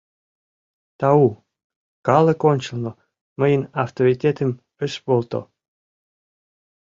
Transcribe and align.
Тау, 0.99 1.25
калык 2.07 2.39
ончылно 2.51 2.91
мыйын 3.39 3.63
авторитетем 3.83 4.51
ыш 4.85 4.93
волто. 5.05 5.41